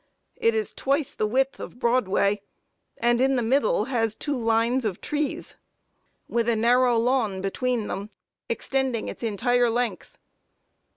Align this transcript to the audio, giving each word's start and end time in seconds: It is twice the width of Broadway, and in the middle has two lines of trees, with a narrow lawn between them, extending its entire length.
It 0.35 0.55
is 0.55 0.73
twice 0.73 1.13
the 1.13 1.27
width 1.27 1.59
of 1.59 1.77
Broadway, 1.77 2.41
and 2.97 3.21
in 3.21 3.35
the 3.35 3.43
middle 3.43 3.85
has 3.85 4.15
two 4.15 4.35
lines 4.35 4.83
of 4.83 4.99
trees, 4.99 5.57
with 6.27 6.49
a 6.49 6.55
narrow 6.55 6.97
lawn 6.97 7.39
between 7.39 7.85
them, 7.85 8.09
extending 8.49 9.09
its 9.09 9.21
entire 9.21 9.69
length. 9.69 10.17